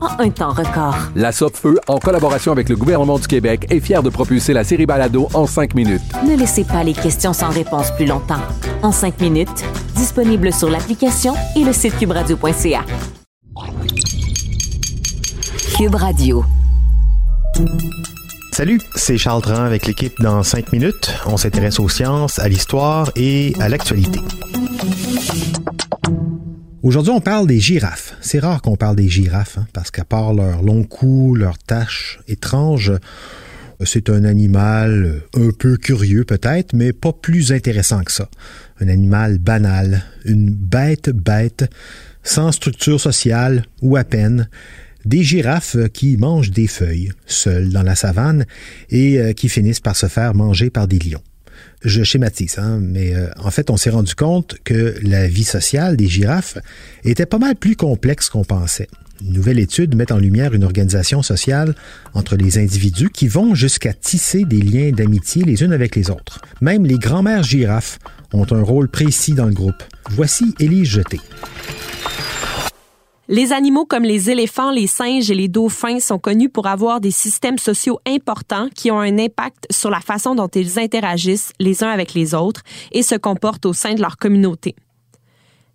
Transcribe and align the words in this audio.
en 0.00 0.20
un 0.20 0.30
temps 0.30 0.52
record. 0.52 0.96
La 1.14 1.32
Feu, 1.32 1.78
en 1.86 1.98
collaboration 1.98 2.52
avec 2.52 2.68
le 2.68 2.76
gouvernement 2.76 3.18
du 3.18 3.26
Québec, 3.26 3.66
est 3.70 3.80
fière 3.80 4.02
de 4.02 4.10
propulser 4.10 4.52
la 4.52 4.64
série 4.64 4.86
Balado 4.86 5.28
en 5.34 5.46
cinq 5.46 5.74
minutes. 5.74 6.02
Ne 6.26 6.36
laissez 6.36 6.64
pas 6.64 6.84
les 6.84 6.92
questions 6.92 7.32
sans 7.32 7.50
réponse 7.50 7.90
plus 7.92 8.06
longtemps. 8.06 8.42
En 8.82 8.92
cinq 8.92 9.20
minutes, 9.20 9.64
disponible 9.94 10.52
sur 10.52 10.70
l'application 10.70 11.34
et 11.56 11.64
le 11.64 11.72
site 11.72 11.96
cubradio.ca. 11.98 12.84
Cube 15.76 15.94
Radio. 15.94 16.44
Salut, 18.52 18.80
c'est 18.96 19.18
Charles 19.18 19.42
Tran 19.42 19.62
avec 19.62 19.86
l'équipe 19.86 20.14
dans 20.20 20.42
5 20.42 20.72
minutes. 20.72 21.14
On 21.26 21.36
s'intéresse 21.36 21.78
aux 21.78 21.88
sciences, 21.88 22.40
à 22.40 22.48
l'histoire 22.48 23.12
et 23.14 23.54
à 23.60 23.68
l'actualité. 23.68 24.18
Aujourd'hui, 26.84 27.10
on 27.10 27.20
parle 27.20 27.48
des 27.48 27.58
girafes. 27.58 28.16
C'est 28.20 28.38
rare 28.38 28.62
qu'on 28.62 28.76
parle 28.76 28.94
des 28.94 29.08
girafes, 29.08 29.58
hein, 29.58 29.66
parce 29.72 29.90
qu'à 29.90 30.04
part 30.04 30.32
leur 30.32 30.62
long 30.62 30.84
cou, 30.84 31.34
leurs 31.34 31.58
taches 31.58 32.20
étranges, 32.28 32.92
c'est 33.84 34.08
un 34.10 34.22
animal 34.22 35.22
un 35.34 35.50
peu 35.50 35.76
curieux 35.76 36.24
peut-être, 36.24 36.74
mais 36.74 36.92
pas 36.92 37.12
plus 37.12 37.50
intéressant 37.50 38.04
que 38.04 38.12
ça. 38.12 38.28
Un 38.80 38.88
animal 38.88 39.38
banal, 39.38 40.04
une 40.24 40.50
bête 40.50 41.10
bête, 41.10 41.68
sans 42.22 42.52
structure 42.52 43.00
sociale 43.00 43.64
ou 43.82 43.96
à 43.96 44.04
peine. 44.04 44.48
Des 45.04 45.24
girafes 45.24 45.76
qui 45.92 46.16
mangent 46.16 46.52
des 46.52 46.68
feuilles, 46.68 47.10
seules 47.26 47.70
dans 47.70 47.82
la 47.82 47.96
savane, 47.96 48.46
et 48.90 49.18
euh, 49.18 49.32
qui 49.32 49.48
finissent 49.48 49.80
par 49.80 49.96
se 49.96 50.06
faire 50.06 50.34
manger 50.34 50.70
par 50.70 50.86
des 50.86 50.98
lions 51.00 51.22
je 51.82 52.02
schématise, 52.02 52.58
hein, 52.58 52.78
mais 52.80 53.14
euh, 53.14 53.28
en 53.38 53.50
fait, 53.50 53.70
on 53.70 53.76
s'est 53.76 53.90
rendu 53.90 54.14
compte 54.14 54.56
que 54.64 54.96
la 55.02 55.28
vie 55.28 55.44
sociale 55.44 55.96
des 55.96 56.08
girafes 56.08 56.58
était 57.04 57.26
pas 57.26 57.38
mal 57.38 57.54
plus 57.54 57.76
complexe 57.76 58.28
qu'on 58.28 58.44
pensait. 58.44 58.88
Une 59.20 59.32
nouvelle 59.32 59.58
étude 59.58 59.96
met 59.96 60.12
en 60.12 60.18
lumière 60.18 60.54
une 60.54 60.64
organisation 60.64 61.22
sociale 61.22 61.74
entre 62.14 62.36
les 62.36 62.58
individus 62.58 63.10
qui 63.10 63.26
vont 63.26 63.54
jusqu'à 63.54 63.92
tisser 63.92 64.44
des 64.44 64.60
liens 64.60 64.90
d'amitié 64.92 65.44
les 65.44 65.62
unes 65.62 65.72
avec 65.72 65.96
les 65.96 66.10
autres. 66.10 66.40
Même 66.60 66.86
les 66.86 66.98
grands-mères 66.98 67.42
girafes 67.42 67.98
ont 68.32 68.46
un 68.52 68.62
rôle 68.62 68.88
précis 68.88 69.32
dans 69.32 69.46
le 69.46 69.54
groupe. 69.54 69.82
Voici 70.10 70.54
Élise 70.60 70.88
Jeté. 70.88 71.20
Les 73.30 73.52
animaux 73.52 73.84
comme 73.84 74.04
les 74.04 74.30
éléphants, 74.30 74.70
les 74.70 74.86
singes 74.86 75.30
et 75.30 75.34
les 75.34 75.48
dauphins 75.48 76.00
sont 76.00 76.18
connus 76.18 76.48
pour 76.48 76.66
avoir 76.66 76.98
des 76.98 77.10
systèmes 77.10 77.58
sociaux 77.58 78.00
importants 78.06 78.70
qui 78.74 78.90
ont 78.90 79.00
un 79.00 79.18
impact 79.18 79.66
sur 79.70 79.90
la 79.90 80.00
façon 80.00 80.34
dont 80.34 80.48
ils 80.48 80.78
interagissent 80.78 81.52
les 81.60 81.84
uns 81.84 81.90
avec 81.90 82.14
les 82.14 82.34
autres 82.34 82.62
et 82.90 83.02
se 83.02 83.16
comportent 83.16 83.66
au 83.66 83.74
sein 83.74 83.92
de 83.92 84.00
leur 84.00 84.16
communauté. 84.16 84.74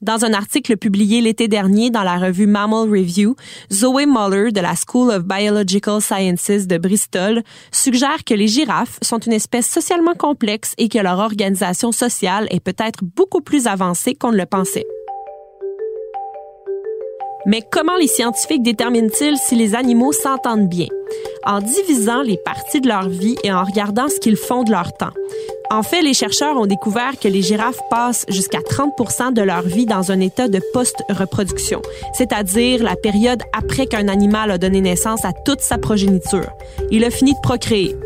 Dans 0.00 0.24
un 0.24 0.32
article 0.32 0.78
publié 0.78 1.20
l'été 1.20 1.46
dernier 1.46 1.90
dans 1.90 2.04
la 2.04 2.16
revue 2.16 2.46
Mammal 2.46 2.88
Review, 2.88 3.36
Zoe 3.70 4.06
Muller 4.06 4.50
de 4.50 4.60
la 4.60 4.72
School 4.74 5.10
of 5.10 5.24
Biological 5.24 6.00
Sciences 6.00 6.66
de 6.66 6.78
Bristol 6.78 7.42
suggère 7.70 8.24
que 8.24 8.32
les 8.32 8.48
girafes 8.48 8.98
sont 9.02 9.18
une 9.18 9.34
espèce 9.34 9.68
socialement 9.68 10.14
complexe 10.14 10.72
et 10.78 10.88
que 10.88 10.98
leur 10.98 11.18
organisation 11.18 11.92
sociale 11.92 12.48
est 12.50 12.60
peut-être 12.60 13.04
beaucoup 13.04 13.42
plus 13.42 13.66
avancée 13.66 14.14
qu'on 14.14 14.32
ne 14.32 14.38
le 14.38 14.46
pensait. 14.46 14.86
Mais 17.46 17.62
comment 17.62 17.96
les 17.96 18.06
scientifiques 18.06 18.62
déterminent-ils 18.62 19.36
si 19.36 19.56
les 19.56 19.74
animaux 19.74 20.12
s'entendent 20.12 20.68
bien? 20.68 20.86
En 21.44 21.60
divisant 21.60 22.22
les 22.22 22.36
parties 22.36 22.80
de 22.80 22.88
leur 22.88 23.08
vie 23.08 23.36
et 23.42 23.52
en 23.52 23.64
regardant 23.64 24.08
ce 24.08 24.20
qu'ils 24.20 24.36
font 24.36 24.62
de 24.62 24.70
leur 24.70 24.92
temps. 24.92 25.10
En 25.70 25.82
fait, 25.82 26.02
les 26.02 26.14
chercheurs 26.14 26.58
ont 26.58 26.66
découvert 26.66 27.18
que 27.18 27.28
les 27.28 27.42
girafes 27.42 27.80
passent 27.90 28.26
jusqu'à 28.28 28.60
30 28.60 29.34
de 29.34 29.42
leur 29.42 29.62
vie 29.62 29.86
dans 29.86 30.12
un 30.12 30.20
état 30.20 30.46
de 30.46 30.60
post-reproduction, 30.72 31.80
c'est-à-dire 32.12 32.82
la 32.82 32.94
période 32.94 33.42
après 33.56 33.86
qu'un 33.86 34.08
animal 34.08 34.50
a 34.50 34.58
donné 34.58 34.82
naissance 34.82 35.24
à 35.24 35.32
toute 35.32 35.60
sa 35.60 35.78
progéniture. 35.78 36.50
Il 36.90 37.04
a 37.04 37.10
fini 37.10 37.32
de 37.32 37.40
procréer. 37.42 37.96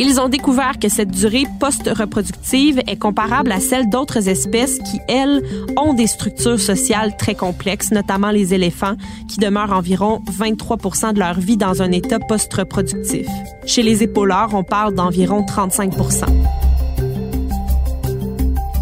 Ils 0.00 0.20
ont 0.20 0.28
découvert 0.28 0.78
que 0.80 0.88
cette 0.88 1.10
durée 1.10 1.44
post-reproductive 1.60 2.80
est 2.88 2.96
comparable 2.96 3.52
à 3.52 3.60
celle 3.60 3.88
d'autres 3.88 4.28
espèces 4.28 4.78
qui, 4.78 5.00
elles, 5.06 5.40
ont 5.76 5.94
des 5.94 6.08
structures 6.08 6.60
sociales 6.60 7.16
très 7.16 7.36
complexes, 7.36 7.92
notamment 7.92 8.30
les 8.30 8.54
éléphants, 8.54 8.96
qui 9.28 9.38
demeurent 9.38 9.72
environ 9.72 10.20
23 10.26 11.12
de 11.12 11.18
leur 11.20 11.38
vie 11.38 11.56
dans 11.56 11.80
un 11.80 11.92
état 11.92 12.18
post-reproductif. 12.18 13.28
Chez 13.66 13.82
les 13.82 14.02
épaulards, 14.02 14.54
on 14.54 14.64
parle 14.64 14.94
d'environ 14.94 15.44
35 15.44 15.94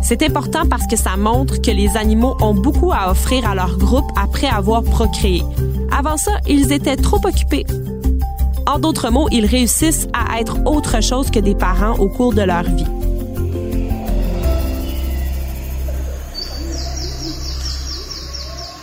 c'est 0.05 0.23
important 0.25 0.67
parce 0.69 0.87
que 0.87 0.97
ça 0.97 1.17
montre 1.17 1.63
que 1.63 1.71
les 1.71 1.97
animaux 1.97 2.37
ont 2.43 2.53
beaucoup 2.53 2.93
à 2.93 3.11
offrir 3.11 3.49
à 3.49 3.55
leur 3.55 3.79
groupe 3.79 4.11
après 4.21 4.49
avoir 4.49 4.83
procréé. 4.83 5.43
Avant 5.97 6.19
ça, 6.19 6.33
ils 6.47 6.73
étaient 6.73 6.97
trop 6.97 7.21
occupés 7.25 7.65
en 8.67 8.79
d'autres 8.79 9.11
mots, 9.11 9.29
ils 9.31 9.47
réussissent 9.47 10.09
à 10.13 10.41
être 10.41 10.59
autre 10.67 11.03
chose 11.03 11.31
que 11.31 11.39
des 11.39 11.55
parents 11.55 11.99
au 11.99 12.09
cours 12.09 12.33
de 12.33 12.43
leur 12.43 12.65
vie. 12.65 12.87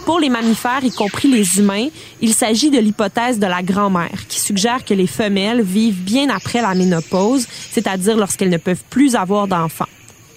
Pour 0.05 0.19
les 0.19 0.29
mammifères, 0.29 0.83
y 0.83 0.89
compris 0.89 1.27
les 1.27 1.59
humains, 1.59 1.87
il 2.19 2.33
s'agit 2.33 2.71
de 2.71 2.79
l'hypothèse 2.79 3.37
de 3.37 3.45
la 3.45 3.61
grand-mère, 3.61 4.27
qui 4.27 4.39
suggère 4.39 4.83
que 4.83 4.95
les 4.95 5.05
femelles 5.05 5.61
vivent 5.61 6.01
bien 6.01 6.29
après 6.29 6.61
la 6.61 6.73
ménopause, 6.73 7.47
c'est-à-dire 7.71 8.17
lorsqu'elles 8.17 8.49
ne 8.49 8.57
peuvent 8.57 8.83
plus 8.89 9.15
avoir 9.15 9.47
d'enfants. 9.47 9.85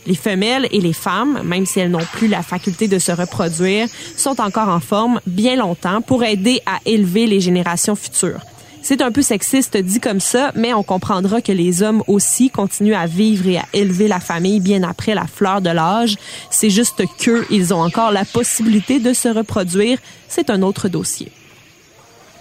Les 0.06 0.14
femelles 0.14 0.68
et 0.72 0.80
les 0.80 0.92
femmes, 0.92 1.40
même 1.44 1.64
si 1.64 1.80
elles 1.80 1.90
n'ont 1.90 2.04
plus 2.12 2.28
la 2.28 2.42
faculté 2.42 2.86
de 2.86 2.98
se 2.98 3.12
reproduire, 3.12 3.88
sont 4.16 4.40
encore 4.42 4.68
en 4.68 4.80
forme 4.80 5.20
bien 5.26 5.56
longtemps 5.56 6.02
pour 6.02 6.22
aider 6.22 6.60
à 6.66 6.78
élever 6.84 7.26
les 7.26 7.40
générations 7.40 7.96
futures. 7.96 8.40
C'est 8.84 9.00
un 9.00 9.12
peu 9.12 9.22
sexiste 9.22 9.76
dit 9.76 10.00
comme 10.00 10.18
ça, 10.18 10.50
mais 10.56 10.74
on 10.74 10.82
comprendra 10.82 11.40
que 11.40 11.52
les 11.52 11.84
hommes 11.84 12.02
aussi 12.08 12.50
continuent 12.50 12.96
à 12.96 13.06
vivre 13.06 13.46
et 13.46 13.58
à 13.58 13.64
élever 13.72 14.08
la 14.08 14.18
famille 14.18 14.58
bien 14.58 14.82
après 14.82 15.14
la 15.14 15.28
fleur 15.28 15.60
de 15.60 15.70
l'âge. 15.70 16.16
C'est 16.50 16.68
juste 16.68 17.04
qu'eux, 17.18 17.46
ils 17.48 17.72
ont 17.72 17.80
encore 17.80 18.10
la 18.10 18.24
possibilité 18.24 18.98
de 18.98 19.12
se 19.12 19.28
reproduire. 19.28 19.98
C'est 20.28 20.50
un 20.50 20.62
autre 20.62 20.88
dossier. 20.88 21.30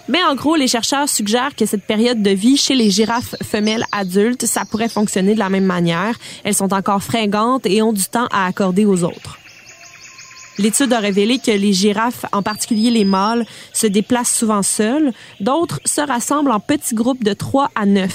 Mais 0.07 0.23
en 0.23 0.33
gros, 0.33 0.55
les 0.55 0.67
chercheurs 0.67 1.07
suggèrent 1.07 1.55
que 1.55 1.67
cette 1.67 1.85
période 1.85 2.23
de 2.23 2.31
vie 2.31 2.57
chez 2.57 2.73
les 2.73 2.89
girafes 2.89 3.35
femelles 3.43 3.85
adultes, 3.91 4.47
ça 4.47 4.65
pourrait 4.65 4.89
fonctionner 4.89 5.35
de 5.35 5.39
la 5.39 5.49
même 5.49 5.65
manière. 5.65 6.17
Elles 6.43 6.55
sont 6.55 6.73
encore 6.73 7.03
fringantes 7.03 7.67
et 7.67 7.83
ont 7.83 7.93
du 7.93 8.05
temps 8.05 8.27
à 8.31 8.47
accorder 8.47 8.85
aux 8.85 9.03
autres. 9.03 9.40
L'étude 10.57 10.94
a 10.94 11.00
révélé 11.00 11.39
que 11.39 11.51
les 11.51 11.74
girafes, 11.74 12.25
en 12.31 12.42
particulier 12.42 12.92
les 12.92 13.06
mâles, 13.06 13.45
se 13.74 13.88
déplacent 13.88 14.36
souvent 14.36 14.63
seuls. 14.63 15.13
D'autres 15.39 15.80
se 15.86 16.01
rassemblent 16.01 16.51
en 16.51 16.59
petits 16.59 16.95
groupes 16.95 17.24
de 17.24 17.33
3 17.33 17.71
à 17.75 17.86
9. 17.86 18.12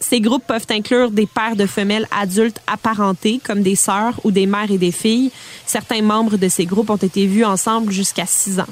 Ces 0.00 0.20
groupes 0.20 0.46
peuvent 0.46 0.66
inclure 0.70 1.12
des 1.12 1.26
paires 1.26 1.54
de 1.54 1.66
femelles 1.66 2.08
adultes 2.10 2.60
apparentées, 2.66 3.40
comme 3.42 3.62
des 3.62 3.76
sœurs 3.76 4.18
ou 4.24 4.32
des 4.32 4.46
mères 4.46 4.70
et 4.70 4.78
des 4.78 4.90
filles. 4.90 5.30
Certains 5.64 6.02
membres 6.02 6.36
de 6.36 6.48
ces 6.48 6.66
groupes 6.66 6.90
ont 6.90 6.96
été 6.96 7.26
vus 7.26 7.44
ensemble 7.44 7.92
jusqu'à 7.92 8.26
6 8.26 8.60
ans. 8.60 8.66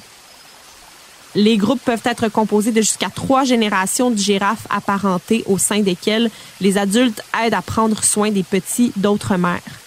Les 1.37 1.57
groupes 1.57 1.83
peuvent 1.85 2.03
être 2.05 2.29
composés 2.29 2.73
de 2.73 2.81
jusqu'à 2.81 3.09
trois 3.09 3.45
générations 3.45 4.11
de 4.11 4.19
girafes 4.19 4.67
apparentées 4.69 5.45
au 5.47 5.59
sein 5.59 5.81
desquelles 5.81 6.29
les 6.61 6.77
adultes 6.77 7.23
aident 7.41 7.55
à 7.55 7.63
prendre 7.63 8.03
soin 8.03 8.33
des 8.33 8.43
petits 8.43 8.93
d'autres 8.97 9.37
mères. 9.37 9.80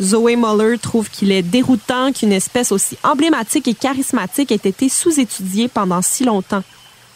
Zoé 0.00 0.36
Muller 0.36 0.78
trouve 0.78 1.08
qu'il 1.08 1.32
est 1.32 1.42
déroutant 1.42 2.12
qu'une 2.12 2.32
espèce 2.32 2.70
aussi 2.70 2.98
emblématique 3.02 3.66
et 3.66 3.74
charismatique 3.74 4.52
ait 4.52 4.56
été 4.56 4.88
sous-étudiée 4.90 5.68
pendant 5.68 6.02
si 6.02 6.24
longtemps. 6.24 6.62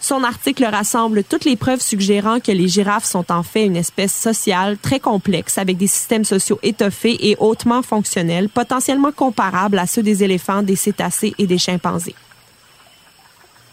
Son 0.01 0.25
article 0.25 0.65
rassemble 0.65 1.23
toutes 1.25 1.45
les 1.45 1.57
preuves 1.57 1.83
suggérant 1.83 2.41
que 2.41 2.53
les 2.53 2.69
girafes 2.69 3.05
sont 3.05 3.31
en 3.31 3.43
fait 3.43 3.67
une 3.67 3.77
espèce 3.77 4.15
sociale 4.15 4.79
très 4.79 4.99
complexe 4.99 5.59
avec 5.59 5.77
des 5.77 5.89
systèmes 5.89 6.25
sociaux 6.25 6.59
étoffés 6.63 7.29
et 7.29 7.37
hautement 7.39 7.83
fonctionnels, 7.83 8.49
potentiellement 8.49 9.13
comparables 9.13 9.79
à 9.79 9.87
ceux 9.87 10.03
des 10.03 10.25
éléphants, 10.25 10.63
des 10.63 10.77
cétacés 10.77 11.35
et 11.37 11.47
des 11.47 11.59
chimpanzés. 11.59 12.15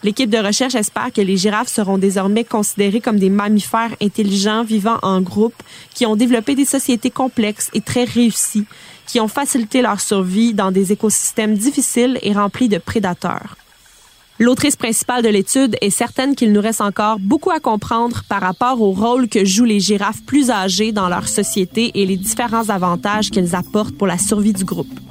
L'équipe 0.04 0.30
de 0.30 0.38
recherche 0.38 0.76
espère 0.76 1.12
que 1.12 1.20
les 1.20 1.36
girafes 1.36 1.68
seront 1.68 1.98
désormais 1.98 2.44
considérées 2.44 3.00
comme 3.00 3.18
des 3.18 3.30
mammifères 3.30 3.96
intelligents 4.00 4.62
vivant 4.62 4.98
en 5.02 5.20
groupe 5.20 5.60
qui 5.92 6.06
ont 6.06 6.14
développé 6.14 6.54
des 6.54 6.64
sociétés 6.64 7.10
complexes 7.10 7.68
et 7.74 7.80
très 7.80 8.04
réussies, 8.04 8.66
qui 9.06 9.18
ont 9.18 9.26
facilité 9.26 9.82
leur 9.82 10.00
survie 10.00 10.54
dans 10.54 10.70
des 10.70 10.92
écosystèmes 10.92 11.56
difficiles 11.56 12.18
et 12.22 12.32
remplis 12.32 12.68
de 12.68 12.78
prédateurs. 12.78 13.56
L'autrice 14.40 14.76
principale 14.76 15.24
de 15.24 15.28
l'étude 15.28 15.76
est 15.80 15.90
certaine 15.90 16.36
qu'il 16.36 16.52
nous 16.52 16.60
reste 16.60 16.80
encore 16.80 17.18
beaucoup 17.18 17.50
à 17.50 17.58
comprendre 17.58 18.22
par 18.28 18.40
rapport 18.40 18.80
au 18.80 18.92
rôle 18.92 19.28
que 19.28 19.44
jouent 19.44 19.64
les 19.64 19.80
girafes 19.80 20.22
plus 20.22 20.52
âgées 20.52 20.92
dans 20.92 21.08
leur 21.08 21.26
société 21.26 21.90
et 21.94 22.06
les 22.06 22.16
différents 22.16 22.68
avantages 22.68 23.30
qu'elles 23.32 23.56
apportent 23.56 23.96
pour 23.96 24.06
la 24.06 24.16
survie 24.16 24.52
du 24.52 24.64
groupe. 24.64 25.07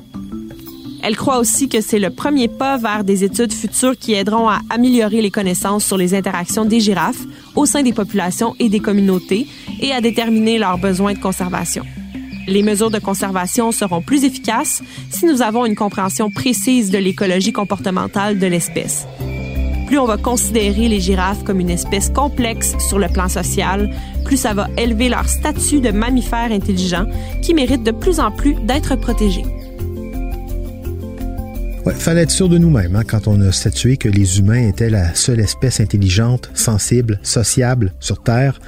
Elle 1.08 1.16
croit 1.16 1.40
aussi 1.40 1.70
que 1.70 1.80
c'est 1.80 2.00
le 2.00 2.10
premier 2.10 2.50
pas 2.50 2.76
vers 2.76 3.06
des 3.06 3.24
études 3.24 3.54
futures 3.54 3.98
qui 3.98 4.14
aideront 4.14 4.50
à 4.50 4.60
améliorer 4.70 5.22
les 5.22 5.32
connaissances 5.32 5.86
sur 5.86 5.96
les 5.96 6.14
interactions 6.14 6.66
des 6.66 6.82
girafes 6.82 7.24
au 7.56 7.66
sein 7.66 7.82
des 7.82 7.94
populations 7.94 8.58
et 8.60 8.68
des 8.68 8.82
communautés 8.82 9.48
et 9.80 9.94
à 9.94 10.02
déterminer 10.02 10.58
leurs 10.58 10.78
besoins 10.78 11.14
de 11.14 11.20
conservation. 11.20 11.86
Les 12.46 12.62
mesures 12.62 12.92
de 12.92 13.00
conservation 13.00 13.72
seront 13.72 14.02
plus 14.02 14.26
efficaces 14.26 14.84
si 15.10 15.26
nous 15.26 15.42
avons 15.42 15.66
une 15.66 15.78
compréhension 15.78 16.30
précise 16.30 16.92
de 16.92 16.98
l'écologie 16.98 17.54
comportementale 17.54 18.38
de 18.38 18.48
l'espèce. 18.48 19.08
Plus 19.88 20.00
on 20.00 20.08
va 20.08 20.18
considérer 20.18 20.90
les 20.90 21.00
girafes 21.00 21.46
comme 21.46 21.62
une 21.62 21.70
espèce 21.70 22.10
complexe 22.10 22.76
sur 22.90 23.00
le 23.00 23.08
plan 23.08 23.30
social, 23.30 23.90
plus 24.26 24.36
ça 24.36 24.54
va 24.54 24.68
élever 24.78 25.08
leur 25.08 25.30
statut 25.30 25.80
de 25.80 25.92
mammifères 25.92 26.52
intelligents 26.52 27.06
qui 27.42 27.54
méritent 27.54 27.84
de 27.84 27.92
plus 27.92 28.20
en 28.20 28.30
plus 28.30 28.56
d'être 28.56 28.98
protégés. 28.98 29.46
Ouais, 31.88 31.94
fallait 31.94 32.24
être 32.24 32.32
sûr 32.32 32.50
de 32.50 32.58
nous-mêmes 32.58 32.98
hein, 32.98 33.04
quand 33.08 33.30
on 33.30 33.40
a 33.40 33.54
statué 33.54 33.96
que 33.96 34.10
les 34.10 34.40
humains 34.40 34.68
étaient 34.68 34.90
la 34.90 35.16
seule 35.16 35.40
espèce 35.40 35.80
intelligente, 35.80 36.52
sensible, 36.54 37.18
sociable 37.24 37.94
sur 38.02 38.22
Terre. 38.22 38.60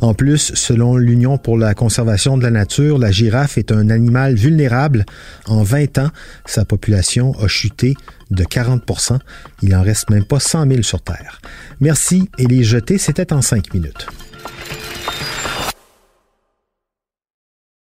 En 0.00 0.14
plus, 0.14 0.54
selon 0.54 0.96
l'Union 0.96 1.36
pour 1.36 1.58
la 1.58 1.74
conservation 1.74 2.38
de 2.38 2.44
la 2.44 2.52
nature, 2.52 2.98
la 2.98 3.10
girafe 3.10 3.58
est 3.58 3.72
un 3.72 3.90
animal 3.90 4.36
vulnérable. 4.36 5.04
En 5.46 5.64
20 5.64 5.98
ans, 5.98 6.10
sa 6.46 6.64
population 6.64 7.36
a 7.40 7.48
chuté 7.48 7.96
de 8.30 8.44
40% 8.44 9.18
Il 9.62 9.74
en 9.74 9.82
reste 9.82 10.08
même 10.08 10.24
pas 10.24 10.38
100 10.38 10.68
000 10.68 10.82
sur 10.82 11.02
Terre. 11.02 11.40
Merci 11.80 12.30
et 12.38 12.46
les 12.46 12.62
jeter, 12.62 12.98
c'était 12.98 13.32
en 13.32 13.42
5 13.42 13.74
minutes. 13.74 14.06